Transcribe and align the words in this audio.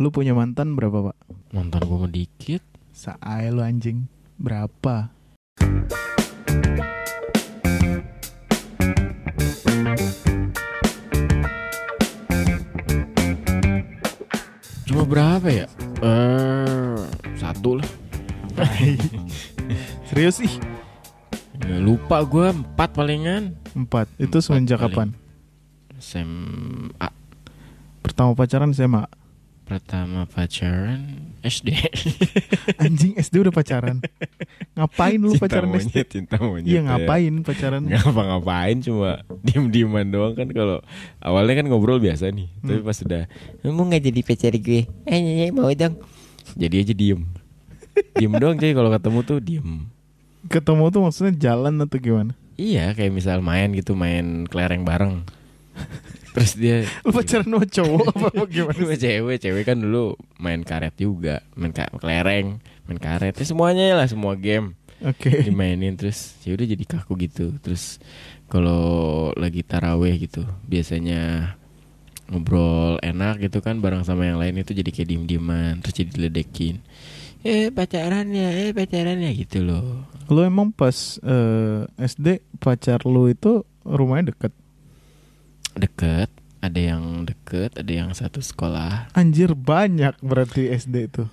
Lu 0.00 0.08
punya 0.08 0.32
mantan 0.32 0.80
berapa, 0.80 1.12
Pak? 1.12 1.16
Mantan 1.52 1.84
gue 1.84 2.24
dikit. 2.24 2.64
Saai 2.88 3.52
lu 3.52 3.60
anjing. 3.60 4.08
Berapa? 4.40 5.12
Cuma 14.88 15.04
berapa 15.04 15.48
ya? 15.52 15.68
Eh, 16.00 17.00
satu 17.36 17.76
lah. 17.76 17.88
Serius 20.08 20.40
ih? 20.40 20.54
Ya, 21.60 21.76
lupa 21.76 22.24
gue 22.24 22.48
empat 22.48 22.96
palingan. 22.96 23.52
Empat. 23.76 24.08
Itu 24.16 24.40
semenjak 24.40 24.80
kapan? 24.80 25.12
SMA 26.00 27.12
Pertama 28.00 28.32
pacaran 28.32 28.72
SMA. 28.72 29.19
Pertama 29.70 30.26
pacaran 30.26 31.30
SD. 31.46 31.70
Anjing 32.82 33.14
SD 33.14 33.38
udah 33.38 33.54
pacaran. 33.54 34.02
Ngapain 34.74 35.14
lu 35.14 35.30
cinta 35.38 35.46
pacaran 35.46 35.70
monyet, 35.70 35.86
SD? 35.86 35.96
Cinta 36.10 36.42
monyet. 36.42 36.66
Iya 36.66 36.82
ya. 36.82 36.86
ngapain 36.90 37.34
pacaran? 37.46 37.86
Ngapa-ngapain 37.86 38.82
cuma 38.82 39.22
diem-dieman 39.46 40.10
doang 40.10 40.34
kan 40.34 40.50
kalau 40.50 40.82
awalnya 41.22 41.62
kan 41.62 41.70
ngobrol 41.70 42.02
biasa 42.02 42.34
nih. 42.34 42.50
Hmm. 42.50 42.66
Tapi 42.66 42.80
pas 42.82 42.98
udah 43.06 43.24
mau 43.70 43.86
nggak 43.86 44.02
jadi 44.10 44.20
pacar 44.26 44.54
gue? 44.58 44.90
Eh, 45.06 45.14
eh, 45.14 45.36
eh, 45.46 45.50
mau 45.54 45.70
dong. 45.70 46.02
Jadi 46.58 46.74
aja 46.82 46.90
diem. 46.90 47.22
diem 48.18 48.32
doang 48.34 48.58
cuy 48.58 48.74
kalau 48.74 48.90
ketemu 48.90 49.18
tuh 49.22 49.38
diem. 49.38 49.86
Ketemu 50.50 50.84
tuh 50.90 51.00
maksudnya 51.06 51.32
jalan 51.38 51.78
atau 51.78 51.98
gimana? 52.02 52.34
Iya 52.58 52.90
kayak 52.98 53.14
misal 53.14 53.38
main 53.38 53.70
gitu 53.70 53.94
main 53.94 54.50
kelereng 54.50 54.82
bareng. 54.82 55.22
Terus 56.30 56.52
dia 56.54 56.76
Lu 57.02 57.10
pacaran 57.10 57.44
sama 57.44 57.66
cowok 57.66 58.04
apa, 58.08 58.26
apa 58.30 58.44
gimana? 58.54 58.76
Dua 58.76 58.94
cewek, 58.94 59.36
cewek 59.38 59.64
kan 59.64 59.76
dulu 59.76 60.14
main 60.36 60.62
karet 60.62 60.94
juga, 60.94 61.42
main 61.52 61.70
ka- 61.70 61.90
kelereng, 61.94 62.62
main 62.86 62.98
karet, 62.98 63.34
ya 63.34 63.44
semuanya 63.44 63.94
lah, 63.94 64.06
semua 64.06 64.34
game 64.34 64.78
Oke. 65.00 65.42
dimainin 65.42 65.96
terus 65.96 66.38
ya 66.42 66.54
udah 66.54 66.66
jadi 66.66 66.84
kaku 66.86 67.18
gitu. 67.20 67.56
Terus 67.58 67.98
kalau 68.46 68.82
lagi 69.34 69.62
taraweh 69.62 70.14
gitu, 70.16 70.42
biasanya 70.64 71.54
ngobrol 72.26 73.02
enak 73.02 73.42
gitu 73.42 73.58
kan 73.58 73.82
bareng 73.82 74.06
sama 74.06 74.22
yang 74.22 74.38
lain 74.38 74.54
itu 74.56 74.70
jadi 74.70 74.86
kayak 74.86 75.08
diem 75.08 75.24
dieman 75.26 75.82
terus 75.82 75.98
jadi 75.98 76.10
diledekin 76.14 76.78
eh 77.42 77.74
pacarannya 77.74 78.46
eh 78.54 78.70
pacarannya 78.70 79.34
gitu 79.34 79.66
loh 79.66 80.06
Lu 80.30 80.46
emang 80.46 80.70
pas 80.70 80.94
eh, 81.18 81.90
SD 81.98 82.38
pacar 82.62 83.02
lu 83.02 83.26
itu 83.26 83.66
rumahnya 83.82 84.30
deket? 84.30 84.54
Deket 85.76 86.28
ada 86.60 86.80
yang 86.80 87.24
deket 87.24 87.72
ada 87.80 87.92
yang 87.92 88.10
satu 88.12 88.44
sekolah. 88.44 89.08
Anjir 89.16 89.56
banyak 89.56 90.16
berarti 90.20 90.68
SD 90.70 90.96
itu. 91.10 91.24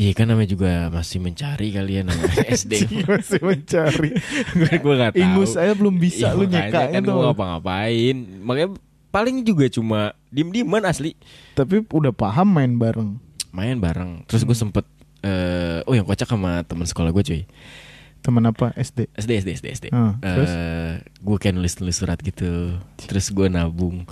iya 0.00 0.16
kan 0.16 0.32
namanya 0.32 0.48
juga 0.48 0.88
masih 0.88 1.20
mencari 1.20 1.76
kali 1.76 2.00
ya 2.00 2.02
namanya 2.08 2.40
SD 2.56 3.04
masih 3.04 3.40
mencari. 3.44 4.10
gue 4.56 4.72
gue 4.80 4.94
nggak 4.96 5.12
tahu. 5.12 5.20
Ingus 5.20 5.50
saya 5.60 5.76
belum 5.76 6.00
bisa 6.00 6.32
Iya, 6.32 6.38
lu 6.40 6.44
nyekanya 6.48 6.88
kan 6.96 7.02
gue 7.04 7.22
ngapa-ngapain. 7.28 8.16
Makanya 8.40 8.68
paling 9.12 9.44
juga 9.44 9.68
cuma 9.68 10.16
diem 10.32 10.48
dieman 10.48 10.88
asli. 10.88 11.12
Tapi 11.52 11.84
udah 11.84 12.16
paham 12.16 12.48
main 12.48 12.72
bareng. 12.80 13.20
main 13.52 13.76
bareng. 13.76 14.24
Terus 14.24 14.46
gue 14.46 14.56
sempet 14.56 14.86
eh 15.20 15.84
oh 15.84 15.92
yang 15.92 16.08
kocak 16.08 16.24
sama 16.24 16.64
teman 16.64 16.88
sekolah 16.88 17.12
gue 17.12 17.20
cuy 17.20 17.42
Teman 18.20 18.44
apa 18.44 18.70
SD? 18.74 19.08
SD 19.12 19.30
SD 19.38 19.48
SD 19.56 19.66
SD 19.72 19.86
Ah, 19.90 20.16
terus? 20.16 20.50
Eh, 20.50 20.92
gue 21.18 21.36
kayak 21.36 21.54
nulis 21.54 21.74
nulis 21.76 21.96
surat 21.96 22.16
gitu 22.16 22.76
terus 22.98 23.28
gue 23.28 23.46
nabung 23.46 24.04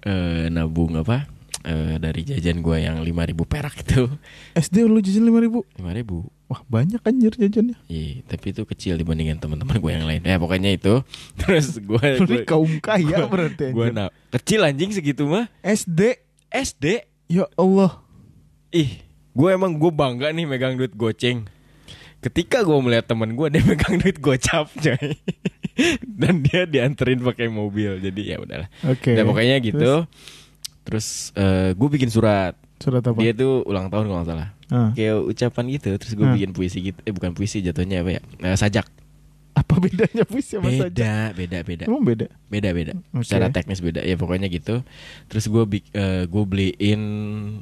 eh 0.00 0.46
nabung 0.48 0.94
apa 0.94 1.28
Eh, 1.64 1.96
dari 1.96 2.28
jajan 2.28 2.60
gue 2.60 2.76
yang 2.76 3.00
5000 3.00 3.40
perak 3.48 3.72
itu 3.80 4.04
SD 4.58 4.84
lu 4.84 5.00
jajan 5.00 5.24
5000 5.24 5.40
ribu 5.40 5.64
5000 5.74 6.28
Wah 6.44 6.60
banyak 6.62 7.00
anjir 7.00 7.32
jajannya. 7.32 7.72
Iya, 7.88 8.20
tapi 8.28 8.52
itu 8.52 8.68
kecil 8.68 9.00
dibandingin 9.00 9.40
teman-teman 9.40 9.80
gue 9.80 9.90
yang 9.90 10.04
lain. 10.04 10.20
Ya 10.20 10.36
pokoknya 10.36 10.76
itu. 10.76 11.00
Terus 11.40 11.80
gue 11.80 12.04
ini 12.20 12.44
kaum 12.52 12.68
kaya 12.78 13.24
berarti 13.24 13.72
gue 13.72 13.86
na- 13.88 14.12
kecil 14.28 14.60
anjing 14.60 14.92
segitu 14.92 15.24
mah. 15.24 15.48
SD 15.58 16.20
SD. 16.52 17.08
Ya 17.32 17.48
Allah 17.56 17.96
Ih, 18.68 19.00
gue 19.32 19.48
emang 19.48 19.72
gue 19.72 19.88
bangga 19.88 20.28
nih 20.28 20.44
megang 20.44 20.76
duit 20.76 20.92
goceng. 20.92 21.48
Ketika 22.24 22.64
gue 22.64 22.78
melihat 22.80 23.04
teman 23.04 23.36
gue 23.36 23.46
dia 23.52 23.60
megang 23.68 24.00
duit 24.00 24.16
gocap, 24.16 24.72
coy. 24.72 25.12
Dan 26.00 26.40
dia 26.40 26.64
dianterin 26.64 27.20
pakai 27.20 27.52
mobil. 27.52 28.00
Jadi 28.00 28.32
ya 28.32 28.40
udahlah. 28.40 28.72
Oke 28.88 29.12
Nah, 29.12 29.28
pokoknya 29.28 29.60
gitu. 29.60 30.08
Terus, 30.84 31.36
gue 31.76 31.88
bikin 31.90 32.08
surat. 32.08 32.56
Surat 32.80 33.04
apa? 33.04 33.16
Dia 33.16 33.32
tuh 33.32 33.60
ulang 33.64 33.92
tahun 33.92 34.08
kalau 34.08 34.18
nggak 34.20 34.30
salah. 34.30 34.48
Ah. 34.68 34.90
Kayak 34.96 35.20
ucapan 35.20 35.64
gitu. 35.72 35.90
Terus 36.00 36.12
gue 36.14 36.24
Ah. 36.24 36.32
bikin 36.32 36.50
puisi 36.52 36.78
gitu. 36.80 36.98
Eh 37.04 37.12
bukan 37.12 37.36
puisi 37.36 37.60
jatuhnya 37.60 38.00
apa 38.00 38.16
ya? 38.16 38.20
Eh, 38.40 38.56
sajak. 38.56 38.88
Apa 39.54 39.78
bedanya 39.78 40.24
puisi 40.26 40.58
sama? 40.58 40.66
Beda, 40.66 41.30
beda, 41.30 41.58
beda. 41.62 41.84
Emang 41.86 42.02
beda? 42.02 42.26
beda 42.50 42.70
beda 42.70 42.92
Oke. 43.14 43.22
secara 43.22 43.50
teknis 43.50 43.78
beda 43.78 44.02
ya 44.02 44.14
pokoknya 44.14 44.46
gitu 44.46 44.82
terus 45.26 45.46
gue 45.46 45.62
gue 46.26 46.44
beliin 46.46 47.02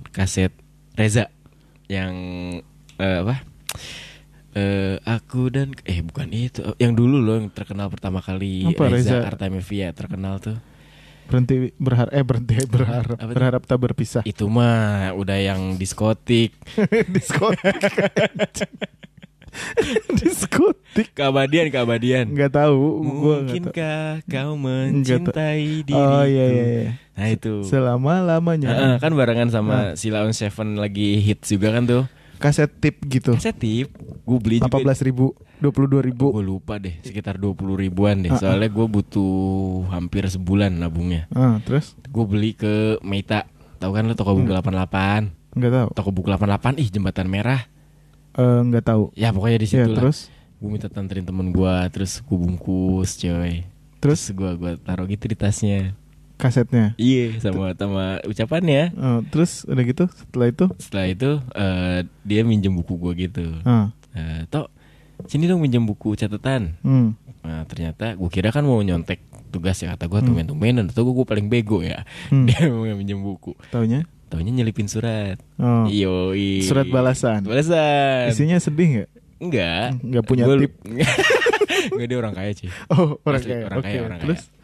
kaset 0.08 0.52
Reza 0.92 1.32
yang 1.88 2.12
eh, 2.96 3.18
apa 3.24 3.40
eh 4.52 4.94
aku 5.02 5.48
dan 5.48 5.72
eh 5.82 5.98
bukan 5.98 6.28
itu 6.28 6.60
yang 6.76 6.92
dulu 6.92 7.16
loh 7.16 7.34
yang 7.34 7.48
terkenal 7.48 7.88
pertama 7.88 8.18
kali 8.18 8.62
Apa, 8.66 8.86
Reza, 8.86 9.14
Reza? 9.14 9.16
Artamevia 9.24 9.90
terkenal 9.90 10.38
tuh 10.38 10.54
Berhenti 11.22 11.70
berharap 11.74 12.10
eh 12.10 12.20
berhenti 12.20 12.54
berharap 12.68 13.14
Apa 13.14 13.30
berharap 13.30 13.62
tak 13.62 13.78
berpisah. 13.78 14.22
itu 14.22 14.46
mah 14.46 15.10
udah 15.12 15.38
yang 15.38 15.74
diskotik 15.74 16.50
Diskotik. 17.08 17.72
Diskotik. 20.14 21.12
keabadian 21.12 21.68
keabadian 21.68 22.24
tahu, 22.24 22.32
nggak 22.32 22.52
tahu. 22.52 22.80
mungkinkah 23.04 24.24
kau 24.24 24.52
mencintai 24.56 25.82
diriku 25.82 25.94
Oh 25.94 26.24
iya 26.24 26.44
iya 26.46 26.64
iya. 26.64 26.90
nah 27.12 27.26
itu 27.28 27.60
Selama-lamanya. 27.62 28.68
Heeh, 28.68 28.94
kan 28.98 29.10
barengan 29.12 29.48
sama 29.48 29.72
Nah. 29.72 29.88
Sila 29.94 30.22
on 30.22 30.32
Seven 30.32 30.76
lagi 30.76 31.18
hits 31.18 31.48
juga 31.48 31.70
kan 31.70 31.84
tuh 31.84 32.02
Kaset 32.42 32.70
tip 32.82 32.98
gitu. 33.06 33.38
Kaset 33.38 33.54
tip? 33.54 33.94
Gue 34.26 34.38
beli 34.42 34.58
juga. 34.58 34.82
18 34.82 35.06
ribu, 35.06 35.38
22 35.62 36.02
ribu. 36.02 36.34
Gue 36.34 36.42
lupa 36.42 36.74
deh 36.76 36.98
Sekitar 37.06 37.38
20 37.38 37.54
ribuan 37.78 38.18
deh. 38.18 38.34
Ah, 38.34 38.36
ah. 38.36 38.40
Soalnya 38.42 38.66
gue 38.68 38.86
butuh 38.86 39.32
Hampir 39.88 40.26
sebulan 40.26 40.74
nabungnya. 40.74 41.30
Ah, 41.30 41.62
terus? 41.62 41.94
Gue 42.10 42.26
beli 42.26 42.52
ke 42.52 42.98
Meita 43.00 43.46
Tahu 43.78 43.90
kan 43.94 44.06
lo 44.06 44.14
toko 44.14 44.34
buku 44.34 44.50
88 44.50 45.54
enggak 45.58 45.72
tahu. 45.74 45.88
Toko 45.94 46.10
buku 46.10 46.28
88 46.30 46.78
Ih 46.78 46.88
jembatan 46.90 47.26
merah. 47.26 47.62
Eh 48.34 48.58
enggak 48.62 48.86
tahu. 48.86 49.10
Ya 49.14 49.30
pokoknya 49.30 49.58
di 49.58 49.66
Ya, 49.66 49.72
situ 49.82 49.90
lah. 49.90 49.98
terus? 50.02 50.18
Gue 50.62 50.70
minta 50.70 50.86
tanterin 50.86 51.26
temen 51.26 51.50
gue 51.50 51.74
Terus 51.90 52.22
gue 52.22 52.38
bungkus 52.38 53.18
coy. 53.18 53.66
Terus? 54.02 54.20
Gue 54.34 54.50
gua 54.58 54.74
taruh 54.78 55.06
gitu 55.06 55.26
di 55.26 55.34
tasnya 55.34 55.94
kasetnya. 56.34 56.94
Iya 56.94 57.38
sama 57.38 57.72
sama 57.72 58.20
ucapannya 58.22 58.90
Oh, 58.94 59.20
terus 59.24 59.62
udah 59.64 59.82
gitu 59.82 60.04
setelah 60.08 60.48
itu 60.48 60.66
Setelah 60.76 61.06
itu 61.06 61.30
eh, 61.52 61.98
Dia 62.22 62.42
minjem 62.42 62.72
buku 62.72 62.94
gue 62.96 63.12
gitu 63.20 63.46
ah, 63.62 63.90
Eh, 64.10 64.44
Tok 64.46 64.68
Sini 65.24 65.44
dong 65.44 65.58
minjem 65.58 65.82
buku 65.82 66.12
catatan 66.12 66.74
hmm. 66.78 67.08
Nah 67.40 67.62
ternyata 67.64 68.12
gue 68.12 68.26
kira 68.28 68.50
kan 68.50 68.62
mau 68.62 68.78
nyontek 68.78 69.22
tugas 69.48 69.78
ya 69.78 69.92
kata 69.92 70.06
gue 70.06 70.18
Hmm. 70.18 70.28
tumben-tumbenan 70.28 70.88
atau 70.88 71.04
gue 71.04 71.22
paling 71.22 71.46
bego 71.46 71.80
ya 71.80 72.02
Hmm. 72.26 72.44
dia 72.48 72.66
mau 72.66 72.82
minjem 72.88 73.18
buku 73.18 73.52
Taunya? 73.68 74.02
taunya 74.26 74.48
nyelipin 74.50 74.86
surat 74.86 75.36
Oh. 75.56 75.84
iyo 75.86 76.32
Surat 76.60 76.86
balasan. 76.86 77.44
balasan 77.44 78.28
Isinya 78.28 78.56
sedih 78.56 78.88
nggak? 78.96 79.08
enggak 79.38 79.86
Nggak 80.00 80.24
punya 80.24 80.44
Gua- 80.44 80.58
tip. 80.58 80.72
enggak 80.82 82.06
dia 82.08 82.16
orang 82.16 82.32
kaya 82.32 82.52
sih 82.52 82.70
Oh, 82.88 83.20
orang 83.22 83.38
Asli, 83.38 83.50
kaya. 83.52 83.62
orang 83.64 83.78
Oke, 83.78 83.86
kaya 83.86 84.00
orang 84.02 84.18
terus? 84.18 84.40
kaya 84.40 84.60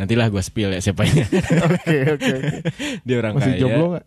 nantilah 0.00 0.26
gue 0.26 0.40
spill 0.40 0.72
ya 0.72 0.80
siapanya 0.80 1.28
Oke, 1.68 1.96
oke, 2.10 2.30
oke. 2.32 2.56
dia 3.06 3.16
orang 3.16 3.36
Masih 3.36 3.50
kaya 3.50 3.60
jomblo 3.60 3.86
nggak? 3.92 4.06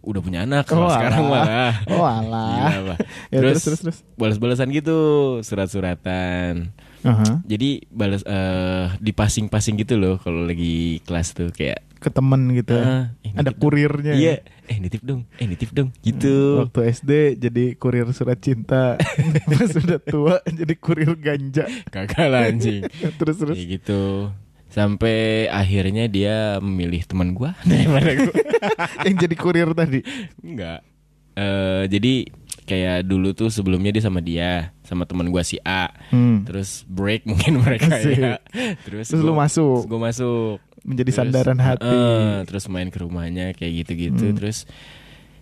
udah 0.00 0.20
punya 0.22 0.40
anak 0.42 0.64
Oh, 0.70 0.88
sekarang 0.88 1.20
alah. 1.22 1.44
malah 1.44 1.74
Oh, 1.86 2.00
alah. 2.02 2.56
Gila. 2.72 2.96
Ya, 3.28 3.38
terus, 3.38 3.60
terus, 3.60 3.62
terus, 3.62 3.80
terus. 3.84 3.98
balas-balasan 4.16 4.72
gitu 4.72 4.96
surat-suratan 5.42 6.72
Aha. 7.00 7.44
jadi 7.44 7.84
balas 7.88 8.24
eh 8.24 8.88
dipasing-pasing 8.98 9.76
gitu 9.76 9.94
loh 9.94 10.16
kalau 10.16 10.42
lagi 10.42 10.98
kelas 11.02 11.30
tuh 11.32 11.52
kayak 11.52 11.84
Ke 11.98 12.08
temen 12.08 12.54
gitu. 12.54 12.72
Ah, 12.72 13.10
eh, 13.20 13.34
Ada 13.34 13.50
kurirnya. 13.50 14.14
Iya, 14.14 14.46
eh 14.64 14.78
nitip 14.78 15.02
dong, 15.02 15.26
eh 15.34 15.44
nitip 15.44 15.74
dong, 15.74 15.90
gitu. 15.98 16.62
Waktu 16.62 16.94
SD 16.94 17.10
jadi 17.36 17.74
kurir 17.74 18.06
surat 18.12 18.38
cinta. 18.38 18.94
Pas 19.50 19.66
sudah 19.66 19.98
tua 19.98 20.38
jadi 20.46 20.78
kurir 20.78 21.18
ganja. 21.18 21.66
Kagak 21.90 22.22
lah 22.24 22.46
anjing. 22.46 22.86
terus 23.18 23.34
terus. 23.36 23.58
Kayak 23.58 23.82
gitu. 23.82 24.30
Sampai 24.68 25.48
akhirnya 25.48 26.06
dia 26.06 26.36
memilih 26.58 27.02
teman 27.02 27.32
gua 27.32 27.56
daripada 27.68 28.10
gua. 28.14 28.34
Yang 29.04 29.16
jadi 29.24 29.34
kurir 29.34 29.68
tadi. 29.72 30.00
Enggak. 30.38 30.84
Eh 31.34 31.84
jadi 31.86 32.14
kayak 32.62 32.98
dulu 33.02 33.32
tuh 33.32 33.48
sebelumnya 33.48 33.88
dia 33.88 34.04
sama 34.04 34.20
dia, 34.20 34.76
sama 34.82 35.02
teman 35.02 35.28
gua 35.28 35.40
si 35.40 35.56
A. 35.62 35.88
Hmm. 36.08 36.44
Terus 36.44 36.84
break 36.84 37.24
mungkin 37.24 37.58
mereka 37.64 37.96
Asik. 37.96 38.12
ya. 38.14 38.36
Terus, 38.84 39.08
Terus 39.08 39.20
lu 39.20 39.32
masuk. 39.32 39.84
Gue 39.84 39.96
masuk. 39.98 40.60
Menjadi 40.84 41.10
Terus, 41.10 41.18
sandaran 41.18 41.58
hati. 41.58 41.84
eh, 41.90 42.36
terus 42.44 42.64
main 42.68 42.88
ke 42.88 42.98
rumahnya 42.98 43.50
kayak 43.52 43.84
gitu-gitu. 43.84 44.24
Hmm. 44.24 44.36
Terus 44.36 44.68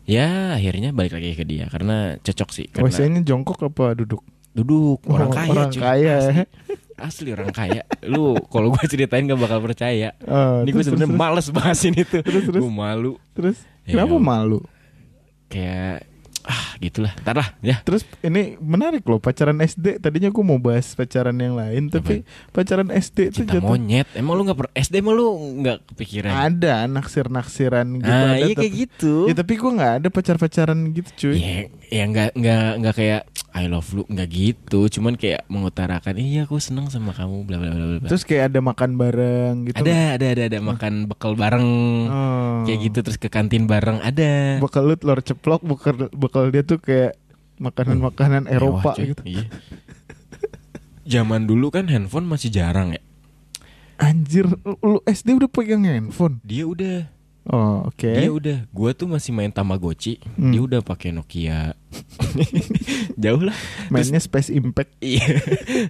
Ya 0.07 0.55
akhirnya 0.55 0.95
balik 0.95 1.13
lagi 1.13 1.35
ke 1.35 1.43
dia 1.43 1.67
karena 1.67 2.15
cocok 2.23 2.49
sih. 2.49 2.67
Karena 2.71 2.87
WC-nya 2.87 3.21
jongkok 3.21 3.59
apa 3.61 3.91
duduk? 3.93 4.23
duduk 4.55 5.03
orang 5.05 5.29
Oh, 5.29 5.35
kaya, 5.35 5.51
orang 5.51 5.69
cuy. 5.69 5.83
kaya, 5.83 6.17
asli, 6.99 7.29
ya. 7.29 7.35
orang 7.35 7.51
kaya. 7.51 7.83
Lu 8.03 8.35
kalau 8.47 8.71
gue 8.71 8.85
ceritain 8.87 9.23
gak 9.23 9.37
bakal 9.37 9.61
percaya. 9.61 10.17
Oh, 10.23 10.61
Ini 10.61 10.71
gue 10.71 10.83
sebenarnya 10.83 11.13
males 11.13 11.49
bahasin 11.49 11.95
itu. 11.95 12.21
Terus, 12.21 12.45
terus. 12.45 12.61
Gue 12.61 12.73
malu. 12.73 13.21
terus 13.33 13.61
Ya, 13.83 13.95
kenapa 13.95 14.15
ya. 14.15 14.23
malu? 14.23 14.59
Kayak 15.47 16.03
ah 16.43 16.79
gitulah. 16.79 17.11
Ntar 17.21 17.35
lah 17.35 17.49
ya. 17.59 17.83
Terus 17.83 18.07
ini 18.21 18.55
menarik 18.57 19.03
loh 19.03 19.19
pacaran 19.19 19.59
SD. 19.59 19.99
Tadinya 19.99 20.31
gue 20.31 20.45
mau 20.45 20.57
bahas 20.57 20.95
pacaran 20.95 21.35
yang 21.35 21.55
lain, 21.55 21.91
tapi 21.91 22.23
pacaran 22.51 22.87
SD 22.89 23.31
itu 23.31 23.41
jatuh 23.43 23.63
monyet. 23.65 24.07
Emang 24.15 24.35
lu 24.35 24.43
gak 24.45 24.55
per 24.57 24.69
SD 24.73 25.03
emang 25.03 25.15
lu 25.15 25.27
gak 25.61 25.83
kepikiran? 25.91 26.31
ada 26.31 26.87
naksir-naksiran 26.87 27.87
gitu. 27.99 28.07
ah 28.07 28.15
ada, 28.33 28.39
iya 28.39 28.47
tapi- 28.49 28.59
kayak 28.61 28.73
gitu. 28.77 29.15
Ya 29.27 29.35
tapi 29.35 29.53
gue 29.55 29.71
nggak 29.73 29.93
ada 29.99 30.09
pacar-pacaran 30.09 30.79
gitu 30.95 31.11
cuy. 31.19 31.35
Ya, 31.35 31.57
ya 31.89 32.05
nggak 32.07 32.31
nggak 32.35 32.69
nggak 32.79 32.95
kayak 32.95 33.23
I 33.57 33.73
love 33.73 33.89
lu 33.91 34.05
nggak 34.05 34.29
gitu, 34.29 34.85
cuman 34.93 35.17
kayak 35.17 35.49
mengutarakan 35.49 36.21
iya 36.21 36.45
aku 36.45 36.61
seneng 36.61 36.93
sama 36.93 37.17
kamu 37.17 37.41
bla 37.43 37.57
bla 37.57 37.73
bla 37.73 37.87
bla. 37.97 38.05
Terus 38.05 38.23
kayak 38.23 38.53
ada 38.53 38.61
makan 38.61 38.91
bareng 38.95 39.55
gitu. 39.65 39.81
ada 39.81 40.21
ada 40.21 40.27
ada 40.29 40.43
ada 40.45 40.59
makan 40.61 41.09
bekal 41.09 41.33
bareng 41.33 41.65
Oh. 42.07 42.69
kayak 42.69 42.79
gitu 42.85 42.99
terus 43.01 43.17
ke 43.17 43.33
kantin 43.33 43.65
bareng 43.65 43.97
ada. 43.99 44.61
Bekal 44.61 44.85
lu 44.85 44.95
telur 44.95 45.25
ceplok, 45.25 45.65
bekal 45.65 46.13
bekal 46.13 46.53
dia 46.53 46.61
tuh 46.61 46.77
kayak 46.77 47.17
makanan-makanan 47.57 48.45
Eropa 48.47 48.93
Mewah, 48.93 48.95
cuy. 48.95 49.07
gitu. 49.09 49.23
Iya. 49.25 49.45
Zaman 51.07 51.47
dulu 51.47 51.71
kan 51.71 51.89
handphone 51.89 52.27
masih 52.27 52.51
jarang 52.51 52.93
ya. 52.93 53.01
Anjir, 53.97 54.45
lu 54.85 55.01
SD 55.03 55.33
udah 55.33 55.49
pegang 55.49 55.81
handphone. 55.81 56.45
Dia 56.45 56.69
udah, 56.69 57.09
Oh, 57.47 57.87
oke. 57.87 58.11
dia 58.11 58.27
udah. 58.27 58.67
Gua 58.69 58.91
tuh 58.91 59.07
masih 59.07 59.31
main 59.31 59.49
Tamagotchi, 59.49 60.19
Hmm. 60.35 60.51
dia 60.51 60.61
udah 60.61 60.81
pakai 60.83 61.15
Nokia. 61.15 61.79
Jauh 63.17 63.39
lah. 63.41 63.55
Mainnya 63.89 64.19
Space 64.19 64.51
Impact. 64.51 64.99
Iya. 65.05 65.39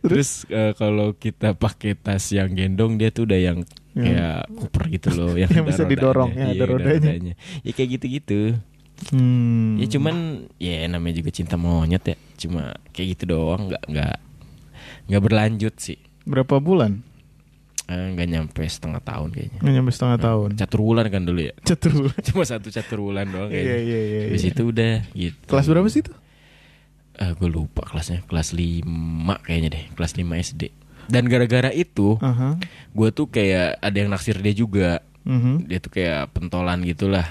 Terus 0.00 0.44
eh, 0.46 0.76
kalau 0.76 1.12
kita 1.12 1.52
pakai 1.52 1.94
tas 1.94 2.28
yang 2.28 2.52
gendong 2.52 2.96
dia 2.96 3.08
tuh 3.08 3.24
udah 3.24 3.40
yang 3.40 3.58
kayak 3.92 4.44
koper 4.52 4.84
gitu 4.92 5.08
loh 5.10 5.32
yang, 5.32 5.48
Yang 5.56 5.66
bisa 5.66 5.82
didorong, 5.82 6.30
ya, 6.30 6.52
Iya, 6.52 6.54
ada 6.54 6.64
rodanya. 6.68 7.34
Ya 7.64 7.72
kayak 7.72 7.88
gitu-gitu. 7.96 8.40
Hmm. 9.08 9.76
Ya 9.76 9.86
cuman 9.88 10.16
ya 10.56 10.84
namanya 10.86 11.16
juga 11.16 11.30
cinta 11.30 11.56
monyet 11.56 12.04
ya. 12.04 12.16
Cuma 12.36 12.76
kayak 12.92 13.16
gitu 13.16 13.32
doang 13.32 13.72
nggak 13.72 13.84
nggak 13.86 14.16
nggak 15.08 15.22
berlanjut 15.22 15.74
sih. 15.76 15.96
berapa 16.26 16.58
bulan? 16.58 17.00
Eh, 17.86 18.06
nggak 18.18 18.26
nyampe 18.26 18.62
setengah 18.66 18.98
tahun 18.98 19.30
kayaknya. 19.30 19.58
Nggak 19.62 19.74
nyampe 19.78 19.90
setengah 19.94 20.18
tahun. 20.18 20.48
Catur 20.58 20.80
bulan 20.82 21.06
kan 21.06 21.22
dulu 21.22 21.38
ya. 21.38 21.54
Catur 21.70 21.92
bulan. 21.94 22.18
Cuma 22.26 22.42
satu 22.42 22.68
catur 22.74 22.98
bulan 22.98 23.30
doang 23.30 23.50
Iya 23.54 23.62
kayaknya. 23.62 23.78
iya 23.86 24.00
iya. 24.02 24.20
Habis 24.26 24.42
iya. 24.42 24.50
itu 24.50 24.62
udah 24.66 24.94
gitu. 25.14 25.42
Kelas 25.46 25.66
berapa 25.70 25.86
sih 25.86 26.02
itu? 26.02 26.12
Eh, 27.16 27.30
gue 27.32 27.48
lupa 27.48 27.86
kelasnya. 27.86 28.26
Kelas 28.26 28.50
5 28.52 28.82
kayaknya 29.46 29.68
deh. 29.70 29.84
Kelas 29.94 30.12
5 30.18 30.34
SD. 30.34 30.62
Dan 31.06 31.30
gara-gara 31.30 31.70
itu 31.70 32.18
Aha. 32.18 32.58
gue 32.90 33.08
tuh 33.14 33.30
kayak 33.30 33.78
ada 33.78 33.96
yang 33.96 34.10
naksir 34.10 34.34
dia 34.42 34.50
juga. 34.50 35.06
Mhm. 35.22 35.70
Dia 35.70 35.78
tuh 35.78 35.94
kayak 35.94 36.34
pentolan 36.34 36.82
gitulah. 36.82 37.24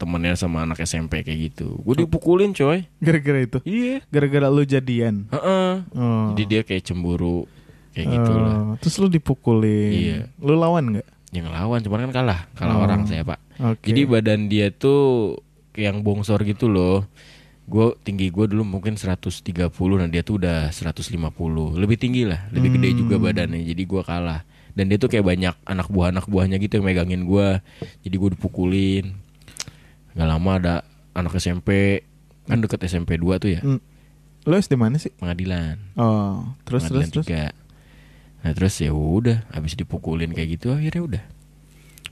Temennya 0.00 0.32
sama 0.32 0.64
anak 0.64 0.80
SMP 0.80 1.20
kayak 1.20 1.52
gitu. 1.52 1.76
Gue 1.84 1.92
dipukulin 2.00 2.56
coy. 2.56 2.88
Gara-gara 3.04 3.44
itu. 3.44 3.60
Iya. 3.68 4.00
Gara-gara 4.08 4.48
lu 4.48 4.64
jadian. 4.64 5.28
Heeh. 5.28 5.72
Oh. 5.92 6.32
Jadi 6.32 6.42
dia 6.48 6.60
kayak 6.64 6.88
cemburu 6.88 7.44
kayak 7.92 8.06
gitu 8.10 8.32
lah. 8.32 8.54
Oh, 8.54 8.74
Terus 8.78 8.94
lu 8.96 9.08
dipukulin. 9.08 9.92
Iya. 9.92 10.18
Lu 10.36 10.54
lawan 10.54 10.84
nggak? 10.92 11.06
Yang 11.28 11.44
ngelawan 11.46 11.78
cuman 11.80 11.98
kan 12.04 12.12
kalah, 12.14 12.40
kalah 12.52 12.74
Oh. 12.74 12.82
orang 12.82 13.04
saya, 13.04 13.22
Pak. 13.22 13.38
Oke. 13.58 13.84
Jadi 13.86 14.00
badan 14.04 14.46
dia 14.46 14.70
tuh 14.70 15.36
kayak 15.70 15.86
yang 15.86 15.98
bongsor 16.00 16.40
gitu 16.42 16.66
loh. 16.66 17.04
Gue 17.64 17.92
tinggi 18.00 18.28
gue 18.28 18.46
dulu 18.46 18.64
mungkin 18.64 18.96
130 18.96 19.52
nah 19.94 20.08
dia 20.08 20.24
tuh 20.24 20.40
udah 20.40 20.72
150 20.72 21.12
lebih 21.74 21.96
tinggi 21.96 22.24
lah 22.24 22.48
lebih 22.48 22.72
gede 22.74 22.96
juga 22.96 23.14
Hmm. 23.14 23.28
badannya 23.28 23.60
jadi 23.62 23.82
gue 23.84 24.02
kalah 24.02 24.40
dan 24.72 24.88
dia 24.88 24.96
tuh 24.96 25.06
kayak 25.06 25.20
banyak 25.22 25.52
anak 25.66 25.84
buah 25.86 26.08
anak 26.08 26.24
buahnya 26.24 26.56
gitu 26.56 26.80
yang 26.80 26.86
megangin 26.86 27.28
gue 27.28 27.60
jadi 28.00 28.16
gue 28.16 28.30
dipukulin 28.32 29.12
nggak 30.10 30.28
lama 30.28 30.50
ada 30.54 30.74
anak 31.12 31.36
SMP 31.36 32.00
kan 32.42 32.56
deket 32.56 32.80
SMP 32.82 33.14
2 33.14 33.36
tuh 33.36 33.50
ya 33.50 33.60
Hmm. 33.60 33.84
Lu 34.42 34.56
SD 34.56 34.72
mana 34.72 34.96
sih? 34.96 35.12
pengadilan 35.12 35.76
Oh, 35.92 36.48
terus 36.64 36.88
terus 36.88 37.04
pengadilan 37.04 37.12
terus. 37.12 37.26
Nah 38.42 38.52
terus 38.54 38.78
ya 38.78 38.94
udah, 38.94 39.44
habis 39.50 39.74
dipukulin 39.74 40.30
kayak 40.30 40.58
gitu 40.58 40.70
akhirnya 40.70 41.02
udah 41.02 41.22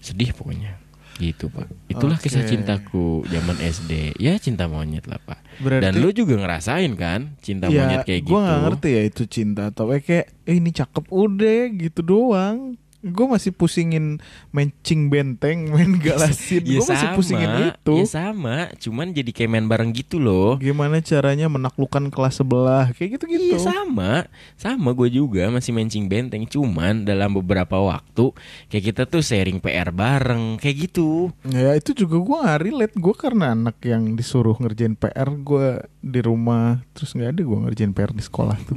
sedih 0.03 0.31
pokoknya. 0.35 0.79
Gitu 1.17 1.49
pak. 1.49 1.65
Itulah 1.89 2.21
kisah 2.21 2.45
Oke. 2.45 2.53
cintaku 2.53 3.25
zaman 3.33 3.57
SD. 3.57 4.21
Ya 4.21 4.37
cinta 4.37 4.69
monyet 4.69 5.09
lah 5.09 5.17
pak. 5.25 5.41
Berarti 5.65 5.83
Dan 5.89 5.93
lu 6.05 6.13
juga 6.13 6.37
ngerasain 6.37 6.93
kan 6.93 7.33
cinta 7.41 7.73
monyet 7.73 8.05
kayak 8.05 8.23
gua 8.29 8.37
gitu. 8.37 8.45
nggak 8.45 8.61
ngerti 8.69 8.89
ya 8.93 9.03
itu 9.09 9.23
cinta 9.25 9.63
atau 9.73 9.89
kayak 9.89 10.29
eh, 10.45 10.57
ini 10.61 10.71
cakep 10.77 11.05
udah 11.09 11.61
gitu 11.73 12.01
doang. 12.05 12.77
Gue 13.03 13.27
masih 13.29 13.53
pusingin 13.53 14.19
mancing 14.53 15.09
benteng, 15.13 15.69
main 15.75 15.97
galasin. 16.01 16.63
Ya 16.65 16.81
gue 16.81 16.87
masih 16.87 17.09
sama, 17.11 17.17
pusingin 17.17 17.53
itu. 17.73 17.95
Ya 17.97 18.07
sama, 18.09 18.57
cuman 18.77 19.07
jadi 19.13 19.31
kayak 19.33 19.51
main 19.51 19.67
bareng 19.67 19.91
gitu 19.93 20.17
loh. 20.21 20.57
Gimana 20.61 21.01
caranya 21.01 21.47
menaklukkan 21.49 22.09
kelas 22.13 22.41
sebelah 22.41 22.93
kayak 22.97 23.21
gitu-gitu. 23.21 23.57
Iya 23.57 23.59
sama, 23.63 24.27
sama 24.57 24.93
gue 24.93 25.09
juga 25.09 25.49
masih 25.49 25.73
mancing 25.73 26.07
benteng. 26.07 26.45
Cuman 26.49 27.05
dalam 27.07 27.35
beberapa 27.37 27.79
waktu 27.79 28.33
kayak 28.69 28.85
kita 28.93 29.03
tuh 29.09 29.21
sharing 29.21 29.59
PR 29.61 29.91
bareng 29.91 30.61
kayak 30.61 30.91
gitu. 30.91 31.31
Ya 31.47 31.75
itu 31.77 31.93
juga 31.97 32.17
gue 32.21 32.39
gak 32.43 32.61
relate 32.63 32.95
Gue 32.97 33.15
karena 33.15 33.53
anak 33.55 33.79
yang 33.85 34.19
disuruh 34.19 34.57
ngerjain 34.59 34.99
PR 34.99 35.31
Gue 35.41 35.85
di 36.03 36.21
rumah 36.23 36.83
Terus 36.95 37.15
gak 37.15 37.37
ada 37.37 37.43
gue 37.43 37.59
ngerjain 37.67 37.93
PR 37.95 38.11
di 38.11 38.23
sekolah 38.25 38.57
tuh 38.67 38.77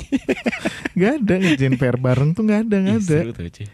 Gak 1.00 1.12
ada 1.24 1.34
ngerjain 1.40 1.76
PR 1.80 1.98
bareng 1.98 2.36
tuh 2.38 2.44
gak 2.46 2.70
ada 2.70 2.78
Gak 2.78 2.90
Ih, 2.90 3.00
ada 3.00 3.18
seru 3.24 3.32
tuh. 3.34 3.68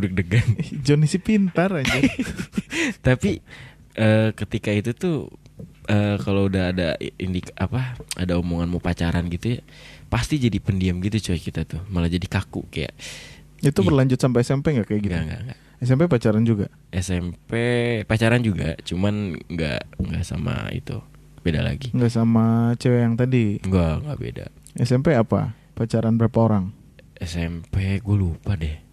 Deg-degan. 0.00 0.46
Johnny 0.84 1.06
si 1.06 1.16
pintar 1.16 1.70
aja 1.72 1.94
Tapi 3.06 3.38
eh, 3.94 4.30
ketika 4.32 4.70
itu 4.70 4.90
tuh 4.92 5.30
eh, 5.84 6.16
kalau 6.18 6.46
udah 6.46 6.70
ada 6.70 6.88
indik 7.16 7.54
apa 7.54 7.94
ada 8.14 8.34
omongan 8.34 8.68
mau 8.68 8.78
pacaran 8.78 9.26
gitu 9.28 9.54
ya 9.54 9.60
pasti 10.06 10.38
jadi 10.38 10.58
pendiam 10.58 10.98
gitu 10.98 11.18
coy 11.24 11.38
kita 11.38 11.62
tuh 11.64 11.82
malah 11.88 12.06
jadi 12.06 12.24
kaku 12.24 12.66
kayak 12.68 12.94
Itu 13.58 13.80
Iya. 13.80 13.86
berlanjut 13.86 14.18
sampai 14.18 14.40
SMP 14.40 14.74
gak 14.74 14.86
kayak 14.86 15.00
gitu? 15.00 15.12
enggak 15.12 15.24
enggak 15.24 15.40
enggak 15.44 15.58
SMP 15.80 16.02
pacaran 16.06 16.44
juga? 16.44 16.66
SMP 16.90 17.52
pacaran 18.04 18.40
juga 18.40 18.76
cuman 18.80 19.14
enggak 19.46 19.80
enggak 19.96 20.22
sama 20.22 20.68
itu 20.70 21.00
beda 21.40 21.60
lagi 21.60 21.88
Nggak 21.90 22.08
sama 22.10 22.44
cewek 22.74 23.00
yang 23.02 23.14
tadi 23.14 23.58
enggak 23.60 24.00
enggak 24.00 24.18
beda 24.18 24.46
SMP 24.76 25.12
apa? 25.12 25.54
Pacaran 25.72 26.14
berapa 26.14 26.38
orang? 26.40 26.64
SMP 27.16 27.98
gue 27.98 28.16
lupa 28.16 28.54
deh 28.54 28.83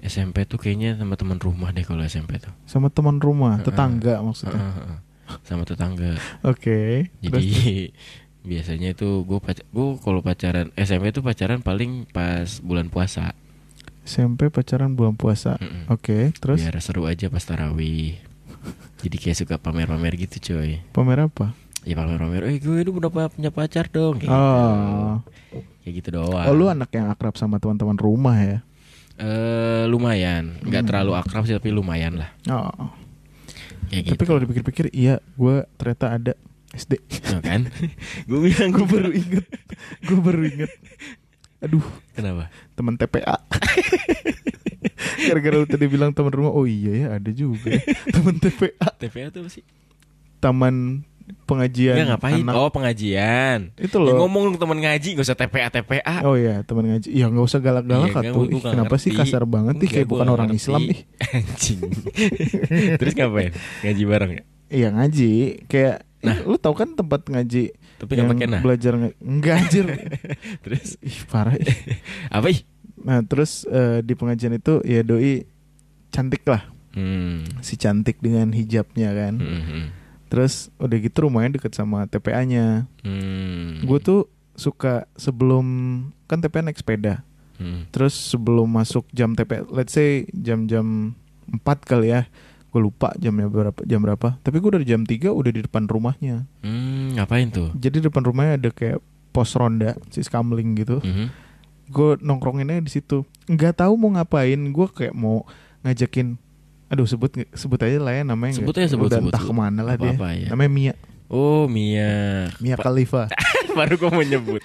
SMP 0.00 0.42
tuh 0.42 0.56
kayaknya 0.56 0.94
sama 0.94 1.14
teman 1.14 1.36
rumah 1.36 1.70
deh 1.70 1.82
kalau 1.82 2.00
SMP 2.02 2.36
tuh 2.36 2.52
Sama 2.64 2.88
teman 2.88 3.16
rumah, 3.16 3.60
tetangga 3.60 4.18
maksudnya 4.18 4.56
Heeh, 4.56 4.96
sama 5.42 5.62
tetangga 5.62 6.16
Oke 6.42 7.12
Jadi 7.18 7.28
terus? 7.28 7.46
biasanya 8.40 8.90
itu 8.90 9.20
gue 9.20 9.36
pac 9.36 9.60
gue 9.60 9.86
kalau 9.98 10.20
pacaran 10.20 10.72
SMP 10.74 11.10
tuh 11.10 11.20
pacaran 11.20 11.60
paling 11.60 12.08
pas 12.08 12.48
bulan 12.60 12.88
puasa. 12.88 13.36
SMP 14.02 14.48
pacaran 14.48 14.96
bulan 14.96 15.12
puasa 15.12 15.54
Mm-mm. 15.56 15.92
Oke 15.92 16.32
terus 16.34 16.58
Biar 16.58 16.80
seru 16.80 17.04
aja 17.04 17.28
pas 17.28 17.44
tarawih. 17.44 18.16
Jadi 19.00 19.16
kayak 19.16 19.36
suka 19.36 19.54
pamer-pamer 19.56 20.16
gitu 20.18 20.40
coy. 20.52 20.80
pamer 20.90 21.28
apa? 21.28 21.52
Ya 21.80 21.92
pamer-pamer, 21.94 22.44
eh 22.46 22.56
gue 22.56 22.80
ini 22.80 22.88
udah 22.88 23.08
punya 23.28 23.48
pacar 23.48 23.88
dong. 23.88 24.16
Kayak 24.16 24.28
Oh. 24.30 25.20
gitu. 25.48 25.60
Kayak 25.80 25.92
gitu 25.96 26.08
doang. 26.14 26.44
Oh 26.44 26.52
lu 26.52 26.68
anak 26.68 26.88
yang 26.90 27.08
akrab 27.08 27.32
sama 27.34 27.56
teman-teman 27.56 27.96
rumah 27.96 28.36
ya? 28.36 28.58
Eh, 29.20 29.84
lumayan, 29.84 30.56
nggak 30.60 30.80
Hmm. 30.80 30.88
terlalu 30.88 31.12
akrab 31.12 31.44
sih 31.44 31.52
tapi 31.52 31.68
lumayan 31.68 32.16
lah. 32.16 32.32
Oh 32.48 32.88
Kayak 33.86 34.02
gitu. 34.02 34.12
Tapi 34.14 34.24
kalau 34.24 34.40
dipikir-pikir 34.40 34.86
iya 34.90 35.18
gue 35.34 35.66
ternyata 35.74 36.06
ada 36.10 36.32
SD 36.70 37.02
Tuh 37.20 37.42
kan? 37.42 37.66
gue 38.30 38.38
bilang 38.40 38.70
Gue 38.70 38.86
baru 38.86 39.10
inget 39.10 39.42
Gue 40.00 40.14
baru 40.16 40.46
inget 40.46 40.70
Aduh 41.58 41.82
Kenapa? 42.14 42.46
teman 42.72 42.94
TPA 42.94 43.34
Gara-gara 45.26 45.56
lu 45.56 45.66
tadi 45.66 45.84
bilang 45.84 46.14
teman 46.14 46.30
rumah 46.30 46.48
Oh 46.50 46.64
iya 46.64 46.92
ya 46.94 47.18
ada 47.18 47.30
juga 47.30 47.74
Teman 48.14 48.38
TPA 48.38 48.88
TPA 48.96 49.28
tuh 49.28 49.42
apa 49.42 49.50
sih? 49.50 49.66
Taman 50.38 51.02
pengajian 51.44 51.94
Nggak 51.94 52.08
ngapain? 52.12 52.40
anak. 52.40 52.54
Oh 52.54 52.68
pengajian. 52.68 53.58
Itu 53.74 53.96
Ya, 53.96 54.04
loh 54.04 54.14
ngomong 54.20 54.54
teman 54.54 54.78
ngaji 54.78 55.08
gak 55.12 55.22
usah 55.22 55.34
TPA 55.34 55.68
TPA. 55.70 56.16
Oh 56.22 56.34
iya 56.34 56.60
teman 56.60 56.86
ngaji 56.86 57.08
Ya 57.08 57.26
nggak 57.26 57.42
usah 57.42 57.58
galak-galak 57.58 58.08
Ih, 58.08 58.14
nggak 58.14 58.34
Kenapa 58.66 58.94
sih 58.96 59.10
ngerti. 59.10 59.20
kasar 59.26 59.42
banget 59.44 59.74
ih 59.74 59.80
Enggak, 59.80 59.94
Kayak 59.96 60.08
bukan 60.08 60.26
orang 60.28 60.48
ngerti. 60.48 60.60
Islam 60.60 60.82
ih 60.84 61.00
Anjing. 61.30 61.80
Terus 63.00 63.12
ngapain? 63.14 63.50
Ngaji 63.80 64.02
bareng 64.04 64.30
ya? 64.32 64.42
Iya 64.68 64.88
ngaji 64.90 65.30
Kayak 65.66 65.96
Nah. 66.20 66.36
Lu 66.44 66.54
tau 66.54 66.72
kan 66.72 66.92
tempat 66.92 67.24
ngaji 67.24 67.72
Tapi 67.96 68.10
nggak 68.12 68.28
pakai 68.30 68.46
nah. 68.46 68.60
belajar 68.60 68.92
Enggak 69.18 69.54
anjir 69.58 69.84
Terus 70.62 71.00
Ih 71.00 71.20
parah 71.26 71.56
ih. 71.56 71.64
apa 72.28 72.46
ih? 72.46 72.60
Nah 73.00 73.20
terus 73.22 73.64
eh, 73.64 74.00
di 74.00 74.12
pengajian 74.12 74.52
itu 74.52 74.78
ya 74.82 75.00
doi 75.00 75.48
cantik 76.08 76.44
lah 76.44 76.60
Hmm. 76.90 77.46
si 77.62 77.78
cantik 77.78 78.18
dengan 78.18 78.50
hijabnya 78.50 79.14
kan. 79.14 79.38
Hmm, 79.38 79.62
hmm. 79.62 79.84
Terus 80.30 80.70
udah 80.76 80.96
gitu 80.96 81.26
rumahnya 81.26 81.58
deket 81.58 81.74
sama 81.74 82.06
TPA-nya 82.06 82.86
Hmm. 83.02 83.82
gue 83.82 83.98
tuh 83.98 84.20
suka 84.54 85.04
sebelum 85.14 85.66
kan 86.24 86.38
TPA 86.38 86.62
naik 86.62 86.78
sepeda 86.78 87.26
Hmm. 87.56 87.84
terus 87.90 88.14
sebelum 88.14 88.64
masuk 88.66 89.04
jam 89.10 89.34
TPA 89.34 89.66
let's 89.68 89.92
say 89.92 90.24
jam-jam 90.32 91.12
4 91.46 91.60
kali 91.82 92.08
ya 92.08 92.24
gue 92.66 92.80
lupa 92.80 93.10
jamnya 93.16 93.44
berapa 93.46 93.82
jam 93.82 93.98
berapa 93.98 94.38
tapi 94.38 94.56
gue 94.56 94.70
dari 94.72 94.86
jam 94.86 95.02
3 95.02 95.28
udah 95.28 95.50
di 95.50 95.60
depan 95.60 95.84
rumahnya 95.84 96.46
Hmm, 96.62 97.12
ngapain 97.12 97.50
tuh? 97.50 97.74
jadi 97.74 98.00
depan 98.00 98.22
rumahnya 98.22 98.54
ada 98.56 98.70
kayak 98.70 99.02
pos 99.28 99.52
ronda 99.52 99.98
si 100.08 100.20
skamling 100.20 100.72
gitu 100.74 100.98
Mhm. 100.98 101.26
gue 101.88 102.10
nongkronginnya 102.18 102.78
di 102.78 102.88
situ 102.88 103.26
nggak 103.44 103.76
tahu 103.76 103.92
mau 103.94 104.10
ngapain 104.12 104.54
gue 104.56 104.86
kayak 104.88 105.10
mau 105.12 105.42
ngajakin 105.82 106.38
aduh 106.90 107.06
sebut 107.06 107.30
sebut 107.48 107.78
aja 107.80 107.96
lah 107.96 108.12
ya 108.12 108.22
namanya 108.22 108.52
Sebut 108.52 108.74
aja, 108.74 108.90
sebut, 108.90 109.06
udah 109.06 109.16
sebut, 109.16 109.30
entah 109.30 109.40
sebut. 109.40 109.54
ke 109.54 109.62
mana 109.62 109.80
lah 109.80 109.94
dia 109.94 110.10
Apa-apa 110.10 110.28
ya. 110.34 110.48
namanya 110.50 110.70
Mia 110.70 110.94
Oh 111.30 111.64
Mia. 111.64 112.50
Mia 112.58 112.74
Khalifa 112.74 113.30
Baru 113.78 113.94
gue 113.96 114.10
mau 114.10 114.18
nyebut. 114.20 114.58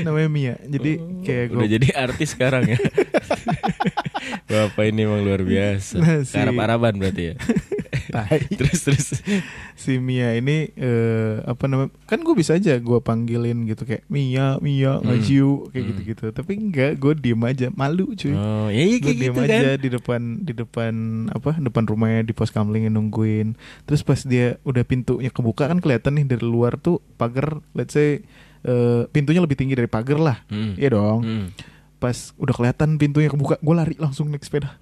namanya 0.00 0.28
Mia 0.28 0.54
jadi 0.62 0.96
Oh, 0.96 1.20
kayak 1.20 1.44
gue 1.46 1.58
udah 1.58 1.70
jadi 1.70 1.88
artis 1.94 2.28
sekarang 2.32 2.64
ya. 2.66 2.78
Bapak 4.50 4.84
ini 4.84 5.00
emang 5.02 5.22
luar 5.22 5.40
biasa. 5.40 5.94
Nah, 5.96 6.20
si- 6.20 6.34
Arab-araban 6.34 6.94
berarti 6.96 7.22
ya. 7.24 7.34
Terus 8.50 8.80
terus. 8.82 9.08
si 9.76 9.96
Mia 9.96 10.34
ini 10.34 10.66
eh, 10.72 11.38
apa 11.40 11.64
namanya 11.64 11.94
kan 12.04 12.18
gue 12.18 12.34
bisa 12.34 12.52
aja 12.52 12.74
gue 12.74 12.98
panggilin 12.98 13.64
gitu 13.64 13.82
kayak 13.84 14.02
Mia 14.04 14.58
Mia 14.58 14.98
Hmm. 14.98 15.06
ngaju 15.06 15.46
kayak 15.70 15.78
Hmm. 15.80 15.88
gitu 15.88 16.00
gitu 16.04 16.24
tapi 16.30 16.52
enggak 16.56 16.92
gue 16.96 17.12
diem 17.16 17.38
aja 17.40 17.70
malu 17.70 18.10
cuy 18.12 18.32
Oh, 18.32 18.66
ya 18.68 18.82
iya 18.82 18.96
gue 18.98 19.14
diem 19.14 19.30
gitu 19.30 19.40
kan. 19.40 19.48
aja 19.48 19.70
di 19.76 19.88
depan 19.88 20.20
di 20.40 20.52
depan 20.52 20.92
apa 21.30 21.50
depan 21.56 21.84
rumahnya 21.84 22.22
di 22.22 22.32
pos 22.32 22.50
kamling 22.50 22.90
nungguin 22.90 23.54
terus 23.84 24.02
pas 24.02 24.18
dia 24.20 24.58
udah 24.62 24.82
pintunya 24.82 25.30
kebuka 25.30 25.64
kan 25.64 25.78
kelihatan 25.78 26.12
nih 26.16 26.26
dari 26.28 26.44
luar 26.44 26.76
tuh 26.76 26.98
pagar 27.14 27.62
let's 27.72 27.94
say 27.94 28.20
eh, 28.60 29.02
pintunya 29.08 29.38
lebih 29.38 29.54
tinggi 29.56 29.72
dari 29.72 29.88
pagar 29.88 30.18
lah 30.18 30.36
Hmm. 30.46 30.74
iya 30.74 30.90
dong 30.90 31.20
Hmm. 31.22 31.46
Pas 32.00 32.16
udah 32.34 32.50
kelihatan 32.50 32.96
pintunya 32.96 33.28
kebuka 33.28 33.54
gue 33.56 33.74
lari 33.76 33.94
langsung 33.94 34.26
naik 34.26 34.40
sepeda 34.40 34.80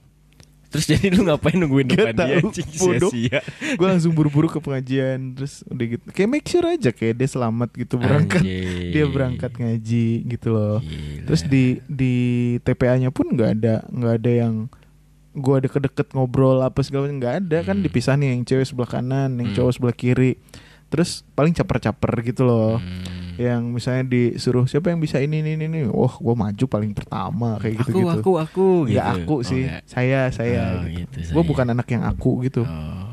Terus 0.69 0.85
jadi 0.87 1.09
lu 1.09 1.25
ngapain 1.25 1.57
nungguin 1.57 1.89
Gak 1.89 1.97
depan 1.97 2.13
dia 2.13 2.21
tahu, 2.37 2.37
anjing 2.45 2.69
bodoh. 2.79 3.09
sia-sia. 3.09 3.41
gue 3.73 3.87
langsung 3.89 4.13
buru-buru 4.13 4.47
ke 4.47 4.61
pengajian 4.61 5.33
terus 5.33 5.65
udah 5.65 5.87
gitu 5.89 6.05
kayak 6.07 6.29
make 6.29 6.45
sure 6.45 6.61
aja 6.63 6.91
kayak 6.91 7.15
dia 7.15 7.25
selamat 7.27 7.73
gitu 7.75 7.97
berangkat 7.97 8.45
Anjing. 8.45 8.93
dia 8.93 9.05
berangkat 9.07 9.49
ngaji 9.51 10.07
gitu 10.29 10.49
loh 10.49 10.77
Gila. 10.79 11.25
terus 11.25 11.43
di 11.43 11.65
di 11.83 12.15
TPA-nya 12.61 13.09
pun 13.09 13.27
nggak 13.29 13.51
ada 13.55 13.75
nggak 13.87 14.15
ada 14.15 14.31
yang 14.37 14.55
gue 15.33 15.55
ada 15.57 15.69
kedeket 15.69 16.13
ngobrol 16.13 16.61
apa 16.61 16.79
segala 16.83 17.07
macam 17.07 17.17
nggak 17.17 17.37
ada 17.41 17.59
kan 17.65 17.75
Hmm. 17.75 17.85
dipisah 17.85 18.15
nih 18.15 18.29
yang 18.29 18.43
cewek 18.45 18.67
sebelah 18.67 18.91
kanan 18.91 19.31
yang 19.35 19.49
Hmm. 19.49 19.57
cowok 19.57 19.73
sebelah 19.73 19.97
kiri 19.97 20.37
terus 20.87 21.25
paling 21.31 21.53
caper-caper 21.53 22.13
gitu 22.23 22.45
loh 22.45 22.77
Hmm. 22.77 23.18
Yang 23.39 23.71
misalnya 23.71 24.05
disuruh 24.05 24.67
siapa 24.67 24.91
yang 24.91 24.99
bisa 24.99 25.17
ini 25.17 25.39
ini 25.39 25.55
ini, 25.57 25.87
wah 25.87 26.11
gue 26.11 26.35
maju 26.37 26.65
paling 26.67 26.91
pertama 26.91 27.55
kayak 27.57 27.81
gitu 27.81 27.95
aku 27.95 28.01
gitu 28.03 28.11
aku 28.11 28.31
aku 28.37 28.67
gitu. 28.85 28.93
nggak 28.93 29.07
aku 29.17 29.35
Oh, 29.37 29.41
sih 29.41 29.63
nggak. 29.65 29.83
saya 29.87 30.21
saya 30.29 30.63
Oh, 30.77 30.85
gitu. 30.85 31.17
gitu, 31.17 31.33
gue 31.33 31.43
bukan 31.45 31.67
anak 31.69 31.87
yang 31.87 32.03
aku 32.03 32.43
gitu. 32.43 32.63
Oh. 32.63 33.07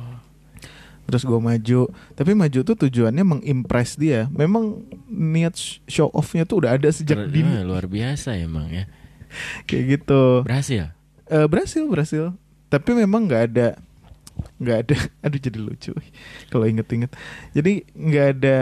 terus 1.06 1.22
gue 1.22 1.38
maju. 1.38 1.86
Tapi 2.12 2.32
maju 2.34 2.60
tuh 2.60 2.74
tujuannya 2.76 3.22
mengimpress 3.22 3.94
dia. 3.94 4.26
Memang 4.28 4.82
niat 5.06 5.54
show 5.86 6.10
offnya 6.10 6.44
tuh 6.44 6.66
udah 6.66 6.74
ada 6.74 6.90
sejak 6.90 7.14
Ter- 7.16 7.30
dini. 7.30 7.46
eh, 7.52 7.62
luar 7.62 7.86
biasa 7.86 8.34
emang 8.36 8.66
ya. 8.68 8.90
kayak 9.64 10.02
gitu. 10.02 10.42
Berhasil. 10.42 10.90
Eh, 11.26 11.46
berhasil 11.46 11.86
berhasil. 11.86 12.34
Tapi 12.68 12.98
memang 12.98 13.30
nggak 13.30 13.44
ada 13.48 13.68
nggak 14.58 14.78
ada. 14.82 14.96
Aduh 15.24 15.38
jadi 15.38 15.60
lucu. 15.62 15.94
Kalau 16.50 16.66
inget-inget. 16.66 17.14
Jadi 17.54 17.86
nggak 17.94 18.28
ada 18.36 18.58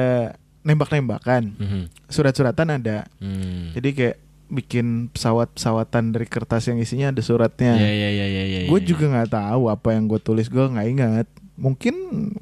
nembak-nembakan 0.64 1.54
Mhm. 1.54 1.82
surat-suratan 2.08 2.68
ada 2.74 3.06
Hmm. 3.18 3.72
jadi 3.72 3.90
kayak 3.92 4.18
bikin 4.48 5.10
pesawat-pesawatan 5.10 6.14
dari 6.14 6.26
kertas 6.26 6.68
yang 6.68 6.78
isinya 6.78 7.10
ada 7.10 7.20
suratnya 7.20 7.74
Ya 7.74 7.90
ya 7.90 8.10
ya 8.12 8.26
ya 8.28 8.44
ya. 8.46 8.60
gue 8.66 8.80
ya, 8.80 8.86
juga 8.86 9.06
nggak 9.10 9.32
tahu 9.32 9.64
apa 9.68 9.88
yang 9.92 10.06
gue 10.06 10.20
tulis 10.20 10.46
gue 10.46 10.62
nggak 10.62 10.88
ingat 10.90 11.28
mungkin 11.54 11.94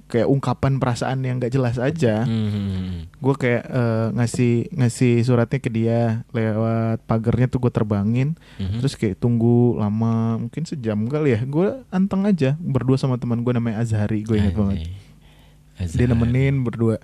kayak 0.08 0.24
ungkapan 0.26 0.76
perasaan 0.78 1.20
yang 1.20 1.36
nggak 1.38 1.52
jelas 1.52 1.76
aja 1.78 2.24
Hmm. 2.24 3.08
gue 3.14 3.36
kayak 3.38 3.64
eh, 3.66 4.08
ngasih 4.14 4.54
ngasih 4.74 5.14
suratnya 5.22 5.60
ke 5.60 5.68
dia 5.68 6.02
lewat 6.30 7.04
pagarnya 7.06 7.48
tuh 7.48 7.60
gue 7.60 7.72
terbangin 7.72 8.36
Mhm. 8.56 8.80
terus 8.80 8.96
kayak 8.96 9.16
tunggu 9.16 9.76
lama 9.78 10.36
mungkin 10.38 10.64
sejam 10.64 11.00
kali 11.06 11.32
ya 11.32 11.42
gue 11.42 11.68
anteng 11.90 12.24
aja 12.24 12.56
berdua 12.58 12.96
sama 12.96 13.16
teman 13.16 13.40
gue 13.40 13.52
namanya 13.52 13.80
Azhari 13.80 14.22
gue 14.22 14.36
ingat 14.38 14.52
banget 14.54 14.78
Anjing. 14.82 14.96
Azhar. 15.78 15.98
dia 15.98 16.08
nemenin 16.08 16.56
berdua 16.62 17.00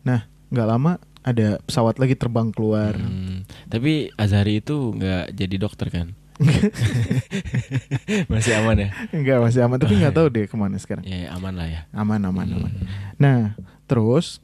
nah 0.00 0.26
nggak 0.48 0.66
lama 0.66 0.92
ada 1.20 1.60
pesawat 1.60 1.96
lagi 1.96 2.14
terbang 2.14 2.48
keluar 2.48 2.94
Hmm. 2.94 3.44
Tapi 3.66 4.08
Azhari 4.14 4.58
itu 4.58 4.92
nggak 4.92 5.32
jadi 5.32 5.56
dokter 5.56 5.88
kan? 5.88 6.08
Masih 8.28 8.54
aman 8.56 8.76
ya? 8.78 8.88
Enggak 9.10 9.38
masih 9.40 9.60
aman 9.60 9.76
tapi 9.76 9.94
nggak 9.96 10.14
tahu 10.14 10.26
deh 10.28 10.44
ke 10.44 10.54
mana 10.54 10.76
sekarang 10.76 11.02
Ya 11.02 11.30
aman 11.30 11.52
lah 11.52 11.66
ya. 11.66 11.80
aman 11.92 12.20
aman 12.22 12.46
aman 12.48 12.72
Hmm. 12.72 12.86
nah 13.16 13.38
terus 13.84 14.38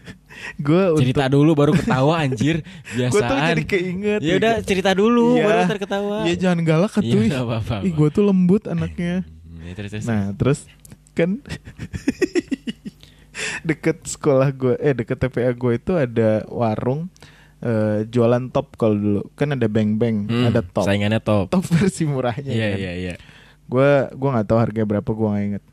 gue 0.58 0.82
Cerita 0.96 1.26
dulu 1.26 1.52
baru 1.54 1.72
ketawa 1.72 2.20
anjir. 2.20 2.60
gue 2.96 3.08
tuh 3.08 3.20
Biasaan. 3.20 3.48
jadi 3.50 3.62
keinget 3.66 4.20
Ya 4.20 4.34
udah 4.36 4.54
cerita 4.60 4.90
dulu 4.92 5.34
Iya. 5.34 5.44
baru 5.44 5.58
ntar 5.64 5.78
ketawa. 5.78 6.16
Iya 6.22 6.34
jangan 6.38 6.60
galak 6.62 6.92
Iya, 6.94 7.02
tuh 7.06 7.20
nggak 7.24 7.42
apa-apa. 7.42 7.76
ih 7.80 7.92
gue 7.92 8.08
tuh 8.10 8.22
lembut 8.22 8.62
anaknya 8.66 9.24
ya, 9.60 9.72
terus, 9.74 9.90
terus. 9.90 10.04
Nah 10.04 10.30
terus 10.34 10.58
kan 11.12 11.40
deket 13.62 14.02
sekolah 14.04 14.48
gue 14.50 14.74
eh 14.76 14.92
deket 14.92 15.18
TPA 15.18 15.52
gue 15.52 15.72
itu 15.74 15.92
ada 15.94 16.42
warung 16.46 17.08
eh, 17.58 18.04
jualan 18.04 18.48
top 18.48 18.74
kalau 18.74 18.94
dulu 18.94 19.22
kan 19.32 19.50
ada 19.50 19.66
beng 19.66 19.94
beng 19.94 20.24
Hmm, 20.24 20.48
ada 20.48 20.60
top 20.60 20.82
Saingannya 20.82 21.18
top. 21.18 21.48
top 21.48 21.64
versi 21.66 22.04
murahnya 22.04 22.46
Iya 22.46 22.68
kan. 22.68 22.78
iya 22.78 22.92
iya. 22.94 23.14
gue 23.64 23.90
gue 24.10 24.28
nggak 24.28 24.46
tahu 24.46 24.58
harganya 24.58 24.88
berapa 24.88 25.06
gue 25.08 25.28
nggak 25.28 25.46
inget 25.46 25.64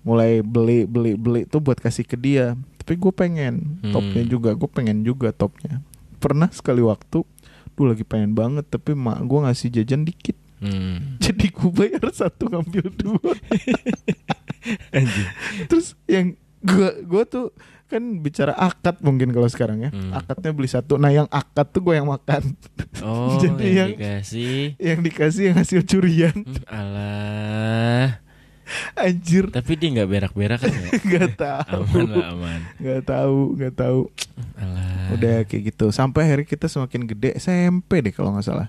mulai 0.00 0.38
beli 0.38 0.84
beli 0.84 1.12
beli 1.14 1.40
tuh 1.44 1.58
buat 1.58 1.76
kasih 1.76 2.02
ke 2.02 2.14
dia 2.14 2.54
tapi 2.78 2.94
gue 2.94 3.10
pengen 3.10 3.80
Hmm. 3.80 3.90
topnya 3.90 4.22
juga 4.24 4.50
gue 4.52 4.68
pengen 4.68 5.00
juga 5.00 5.30
topnya 5.30 5.82
pernah 6.16 6.46
sekali 6.48 6.78
waktu 6.78 7.26
tuh 7.68 7.84
lagi 7.84 8.02
pengen 8.02 8.32
banget 8.32 8.64
tapi 8.64 8.92
mak 8.92 9.20
gue 9.20 9.38
ngasih 9.40 9.68
jajan 9.72 10.02
dikit 10.02 10.36
Hmm. 10.56 11.04
jadi 11.20 11.46
gue 11.46 11.68
bayar 11.70 12.00
satu 12.10 12.48
ngambil 12.48 12.88
dua 12.90 13.32
Anjing. 14.90 15.28
terus 15.66 15.94
yang 16.06 16.34
gue 16.66 16.90
gue 17.02 17.22
tuh 17.24 17.46
kan 17.86 18.02
bicara 18.18 18.50
akad 18.52 18.98
mungkin 18.98 19.30
kalau 19.30 19.46
sekarang 19.46 19.78
ya 19.80 19.90
Hmm. 19.90 20.10
akadnya 20.10 20.50
beli 20.50 20.66
satu 20.66 20.96
nah 20.96 21.08
yang 21.08 21.30
akad 21.30 21.70
tuh 21.70 21.80
gue 21.80 21.94
yang 21.94 22.06
makan 22.06 22.58
Oh, 22.98 23.38
Jadi 23.38 23.62
yang 23.70 23.76
yang- 23.76 23.92
dikasih. 23.94 24.74
yang 24.76 24.98
dikasih 25.00 25.42
yang 25.44 25.56
hasil 25.56 25.80
curian 25.82 26.34
Hmm, 26.36 26.66
alah. 26.66 28.18
anjir 28.96 29.46
Tapi 29.48 29.72
dia 29.74 29.88
nggak 29.92 30.10
berak-berak 30.10 30.58
kan 30.58 30.72
ya? 30.72 30.90
nggak 31.08 31.30
tahu 31.36 31.82
Aman 31.86 32.06
lah 32.10 32.26
aman. 32.32 32.60
nggak 32.76 33.02
tahu 33.04 33.36
nggak 33.54 33.74
tahu 33.76 34.00
Alah. 34.56 35.06
udah 35.14 35.36
kayak 35.44 35.62
gitu 35.70 35.86
sampai 35.90 36.26
akhirnya 36.26 36.46
kita 36.48 36.66
semakin 36.66 37.06
gede 37.06 37.30
SMP 37.36 38.02
deh 38.02 38.10
kalau 38.10 38.34
nggak 38.34 38.42
salah 38.44 38.68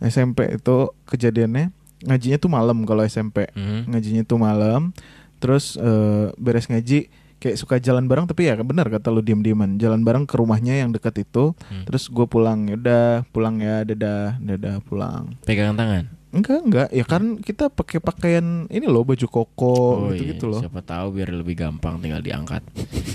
SMP 0.00 0.48
itu 0.50 0.76
kejadiannya 1.04 1.68
ngajinya 2.02 2.38
tuh 2.38 2.48
malam 2.48 2.78
kalau 2.82 3.02
SMP 3.02 3.52
Hmm. 3.52 3.84
ngajinya 3.86 4.22
tuh 4.22 4.38
malam 4.38 4.96
terus 5.36 5.76
eh, 5.76 6.32
beres 6.34 6.64
ngaji 6.64 7.12
kayak 7.36 7.56
suka 7.56 7.76
jalan 7.76 8.04
bareng 8.04 8.24
tapi 8.24 8.46
ya 8.46 8.56
benar 8.56 8.86
kata 8.86 9.08
lu 9.08 9.20
diem 9.20 9.38
dieman 9.38 9.76
jalan 9.76 10.00
bareng 10.00 10.24
ke 10.24 10.34
rumahnya 10.34 10.74
yang 10.76 10.90
dekat 10.90 11.20
itu 11.20 11.52
Hmm. 11.64 11.84
terus 11.84 12.06
gue 12.06 12.24
pulang 12.24 12.64
ya 12.64 12.74
udah 12.74 13.04
pulang 13.28 13.56
ya 13.58 13.82
dadah 13.82 14.36
dadah 14.38 14.80
pulang 14.80 15.36
Pegangan 15.42 15.76
tangan. 15.76 16.04
enggak 16.30 16.60
enggak 16.60 16.88
ya 16.90 17.04
kan 17.04 17.22
kita 17.38 17.68
pakai 17.68 17.98
pakaian 17.98 18.66
ini 18.66 18.84
loh 18.84 19.02
baju 19.02 19.22
koko 19.24 19.76
gitu 20.10 20.22
gitu 20.26 20.44
iya, 20.46 20.50
loh 20.50 20.60
Siapa 20.62 20.80
tahu 20.80 21.06
biar 21.12 21.30
lebih 21.30 21.54
gampang 21.54 21.98
tinggal 21.98 22.18
diangkat. 22.18 22.62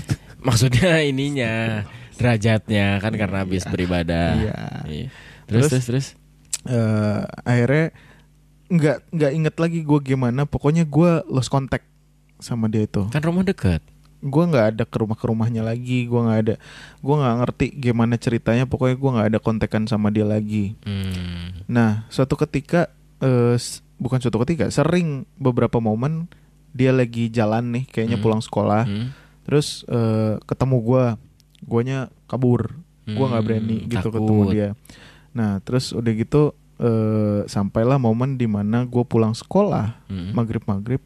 Maksudnya 0.40 1.02
ininya 1.02 1.84
derajatnya 2.16 2.96
kan 2.96 3.12
karena 3.12 3.36
habis 3.38 3.64
beribadah. 3.64 4.28
Iya. 4.34 4.58
Iya. 4.86 5.06
Terus 5.44 5.62
Terus- 5.62 5.68
terus 5.68 5.84
terus. 5.84 6.06
Eh, 6.62 7.20
akhirnya 7.42 7.92
nggak 8.68 8.96
nggak 9.10 9.32
inget 9.34 9.54
lagi 9.58 9.78
gue 9.80 10.00
gimana 10.00 10.44
pokoknya 10.44 10.84
gue 10.84 11.10
lost 11.26 11.48
contact 11.48 11.84
sama 12.38 12.68
dia 12.68 12.84
itu 12.84 13.04
Kan 13.08 13.20
rumah 13.20 13.42
dekat. 13.42 13.84
Gue 14.20 14.44
nggak 14.46 14.66
ada 14.70 14.84
ke 14.84 14.96
rumah 14.96 15.14
ke 15.14 15.24
rumahnya 15.24 15.60
lagi 15.60 16.04
gue 16.04 16.20
nggak 16.20 16.40
ada 16.42 16.54
gue 16.96 17.14
nggak 17.14 17.36
ngerti 17.38 17.66
gimana 17.74 18.14
ceritanya 18.14 18.64
pokoknya 18.64 18.94
gue 18.94 19.10
nggak 19.10 19.28
ada 19.28 19.38
kontekan 19.38 19.84
sama 19.84 20.08
dia 20.08 20.24
lagi 20.24 20.76
Hmm. 20.82 21.64
nah 21.66 22.04
suatu 22.06 22.36
ketika 22.36 22.92
s- 23.54 23.80
bukan 23.96 24.16
suatu 24.18 24.36
ketika 24.40 24.68
sering 24.68 25.24
beberapa 25.34 25.76
momen 25.76 26.28
dia 26.70 26.88
lagi 26.90 27.28
jalan 27.28 27.68
nih 27.70 27.84
kayaknya 27.86 28.16
Hmm. 28.16 28.24
pulang 28.24 28.40
sekolah 28.40 28.84
Hmm. 28.84 29.08
terus 29.42 29.82
eh, 29.86 30.36
ketemu 30.42 30.76
gue 30.78 31.04
guanya 31.62 31.98
kabur 32.26 32.76
gue 33.02 33.16
nggak 33.18 33.36
Hmm, 33.36 33.48
berani 33.48 33.76
gitu 33.86 34.04
takut. 34.06 34.14
ketemu 34.16 34.42
dia 34.46 34.68
nah 35.30 35.58
terus 35.58 35.90
udah 35.90 36.12
gitu 36.12 36.52
eh, 36.76 37.40
sampailah 37.44 37.96
momen 37.96 38.34
di 38.34 38.44
mana 38.44 38.84
gue 38.84 39.00
pulang 39.02 39.32
sekolah 39.32 39.96
Hmm. 40.06 40.32
maghrib 40.32 40.60
maghrib 40.62 41.00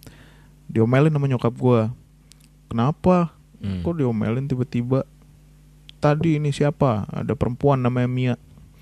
diomelin 0.64 1.10
sama 1.10 1.26
nyokap 1.26 1.50
gue 1.52 1.80
kenapa 2.74 3.30
Hmm. 3.56 3.80
kok 3.80 3.94
diomelin 3.94 4.44
tiba-tiba 4.44 5.06
tadi 5.98 6.36
ini 6.36 6.50
siapa 6.50 7.06
ada 7.06 7.32
perempuan 7.32 7.78
namanya 7.78 8.04
Mia 8.06 8.34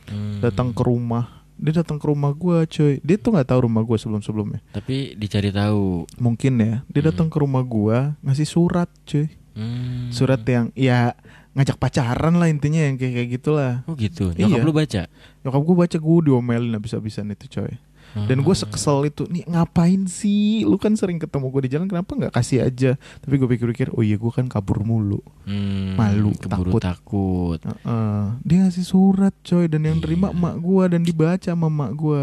Hmm. 0.02 0.40
datang 0.40 0.72
ke 0.72 0.82
rumah 0.82 1.44
dia 1.54 1.70
datang 1.76 1.94
ke 1.94 2.04
rumah 2.04 2.32
gua 2.32 2.66
coy 2.66 2.98
dia 2.98 3.14
tuh 3.14 3.30
nggak 3.30 3.46
tahu 3.46 3.60
rumah 3.62 3.80
gua 3.80 3.94
sebelum 3.94 4.18
sebelumnya 4.18 4.58
Tapi 4.72 5.14
dicari 5.14 5.48
tahu. 5.48 6.10
mungkin 6.18 6.58
ya 6.58 6.82
dia 6.84 6.98
Hmm. 6.98 7.08
datang 7.08 7.28
ke 7.28 7.38
rumah 7.38 7.62
gua 7.62 8.18
ngasih 8.20 8.42
surat 8.44 8.90
cuy 9.04 9.30
Hmm. 9.52 10.10
surat 10.10 10.42
yang 10.42 10.72
ya 10.74 11.14
ngajak 11.52 11.76
pacaran 11.76 12.34
lah 12.34 12.48
intinya 12.48 12.80
yang 12.80 12.96
kayak 12.96 13.12
kayak 13.14 13.28
gitulah 13.30 13.74
Oh 13.84 13.92
gitu. 13.94 14.32
Nyokap 14.32 14.58
Iya. 14.58 14.64
lu 14.64 14.72
baca. 14.72 15.02
nyokap 15.38 15.62
gua 15.62 15.76
baca 15.78 15.96
gua 16.00 16.18
diomelin 16.18 16.72
habis-habisan 16.72 17.30
itu 17.30 17.46
coy 17.46 17.70
dan 18.14 18.38
gue 18.38 18.50
Hmm. 18.50 18.62
sekesel 18.62 18.98
itu 19.04 19.24
nih 19.24 19.44
ngapain 19.46 20.04
sih 20.04 20.62
lu 20.62 20.76
kan 20.76 20.92
sering 20.92 21.16
ketemu 21.16 21.48
gue 21.48 21.62
di 21.62 21.70
jalan 21.70 21.86
kenapa 21.86 22.12
nggak 22.12 22.32
kasih 22.32 22.60
aja 22.62 22.90
tapi 23.18 23.34
gue 23.34 23.48
pikir-pikir 23.48 23.88
oh 23.90 24.00
iya 24.00 24.14
gue 24.14 24.28
kan 24.28 24.46
kabur 24.46 24.80
mulu 24.80 25.24
Hmm, 25.42 25.96
Malu, 25.96 26.30
keburu 26.34 26.76
takut. 26.76 27.58
Heeh. 27.58 28.22
dia 28.42 28.56
ngasih 28.62 28.84
surat 28.84 29.34
coy 29.40 29.66
dan 29.66 29.82
yang 29.82 29.98
terima 29.98 30.28
Iya. 30.28 30.36
emak 30.36 30.54
gue 30.56 30.84
dan 30.88 31.00
dibaca 31.02 31.48
sama 31.48 31.66
emak 31.66 31.90
gue 31.92 32.22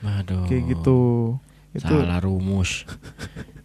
Waduh. 0.00 0.44
kayak 0.44 0.62
gitu 0.70 1.00
itu 1.70 1.86
Salah 1.88 2.18
rumus. 2.18 2.84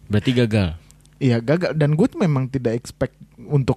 Berarti 0.06 0.30
gagal. 0.32 0.78
iya 1.16 1.38
gagal 1.38 1.72
dan 1.72 1.92
gue 1.92 2.06
memang 2.14 2.46
tidak 2.46 2.72
expect 2.74 3.14
untuk 3.38 3.76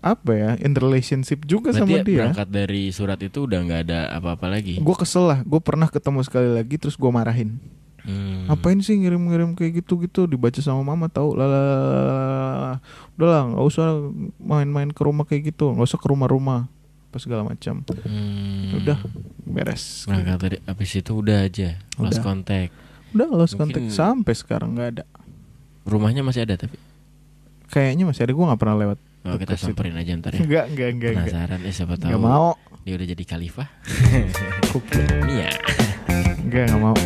apa 0.00 0.30
ya 0.30 0.50
in 0.58 0.72
relationship 0.72 1.44
juga 1.44 1.70
Berarti 1.70 1.80
sama 1.82 2.00
dia 2.00 2.24
berangkat 2.24 2.48
dari 2.48 2.88
surat 2.88 3.18
itu 3.18 3.44
udah 3.44 3.60
nggak 3.60 3.80
ada 3.84 4.00
apa-apa 4.10 4.48
lagi. 4.48 4.76
gue 4.76 4.96
kesel 4.96 5.24
lah 5.26 5.40
gue 5.40 5.58
pernah 5.58 5.86
ketemu 5.86 6.20
sekali 6.20 6.50
lagi 6.50 6.74
terus 6.74 6.94
gue 6.94 7.08
marahin 7.08 7.60
Hmm. 8.00 8.48
Ngapain 8.48 8.80
sih 8.80 8.96
ngirim-ngirim 8.96 9.52
kayak 9.52 9.84
gitu-gitu 9.84 10.24
dibaca 10.24 10.56
sama 10.58 10.80
mama 10.82 11.04
tahu 11.06 11.36
lah 11.36 12.80
udah 13.12 13.28
lah 13.28 13.42
nggak 13.46 13.66
usah 13.66 13.86
main-main 14.38 14.88
ke 14.88 15.00
rumah 15.00 15.22
kayak 15.22 15.52
gitu 15.52 15.68
nggak 15.70 15.84
usah 15.84 16.00
ke 16.00 16.08
rumah-rumah 16.08 16.64
apa 17.06 17.16
segala 17.18 17.44
macam 17.44 17.84
Hmm. 18.00 18.72
udah 18.72 18.98
beres 19.44 20.06
Berangkat 20.06 20.38
dari 20.40 20.56
habis 20.64 20.90
itu 20.94 21.12
udah 21.12 21.44
aja 21.44 21.76
lost 21.94 22.16
Udah. 22.16 22.24
contact. 22.24 22.72
udah 23.12 23.28
lost 23.28 23.54
Mungkin- 23.54 23.84
contact 23.84 23.92
sampai 23.92 24.32
sekarang 24.32 24.70
nggak 24.72 24.88
ada 24.90 25.04
Rumahnya 25.82 26.22
masih 26.22 26.44
ada 26.44 26.56
tapi. 26.56 26.80
kayaknya 27.66 28.06
masih 28.06 28.22
ada 28.22 28.32
gue 28.32 28.44
nggak 28.46 28.56
pernah 28.58 28.76
lewat 28.78 28.98
Oh, 29.20 29.36
kita 29.36 29.52
samperin 29.60 29.92
aja 30.00 30.16
ntar 30.16 30.32
ya. 30.32 30.40
Enggak, 30.40 30.64
enggak, 30.72 30.88
enggak. 30.96 31.12
Penasaran 31.28 31.60
eh 31.60 31.74
siapa 31.76 31.94
tahu. 32.00 32.08
Enggak 32.08 32.24
mau. 32.24 32.56
Dia 32.88 32.94
udah 32.96 33.06
jadi 33.12 33.24
khalifah. 33.28 33.68
Nia. 35.28 35.50
Enggak, 36.40 36.64
enggak 36.72 36.80
mau. 36.80 36.96